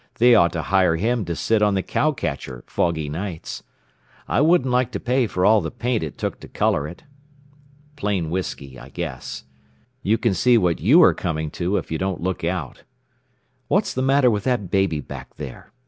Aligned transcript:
They 0.15 0.33
ought 0.33 0.51
to 0.53 0.63
hire 0.63 0.95
him 0.95 1.25
to 1.25 1.35
sit 1.35 1.61
on 1.61 1.75
the 1.75 1.83
cow 1.83 2.11
catcher 2.11 2.63
foggy 2.65 3.07
nights.... 3.07 3.61
I 4.27 4.41
wouldn't 4.41 4.71
like 4.71 4.91
to 4.93 4.99
pay 4.99 5.27
for 5.27 5.45
all 5.45 5.61
the 5.61 5.69
paint 5.69 6.01
it 6.01 6.17
took 6.17 6.39
to 6.39 6.47
color 6.47 6.87
it.... 6.87 7.03
Plain 7.95 8.31
whiskey, 8.31 8.79
I 8.79 8.89
guess. 8.89 9.43
You 10.01 10.17
can 10.17 10.33
see 10.33 10.57
what 10.57 10.79
you 10.81 11.03
are 11.03 11.13
coming 11.13 11.51
to 11.51 11.77
if 11.77 11.91
you 11.91 11.99
don't 11.99 12.19
look 12.23 12.43
out.... 12.43 12.81
What's 13.67 13.93
the 13.93 14.01
matter 14.01 14.31
with 14.31 14.43
that 14.45 14.71
baby 14.71 15.01
back 15.01 15.35
there? 15.35 15.71